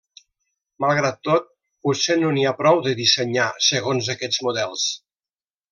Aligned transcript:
Malgrat 0.85 1.19
tot, 1.27 1.45
potser 1.89 2.17
no 2.23 2.33
n’hi 2.37 2.47
ha 2.47 2.55
prou 2.63 2.83
de 2.89 2.97
dissenyar 3.03 3.47
segons 3.69 4.11
aquests 4.17 4.45
models. 4.49 4.91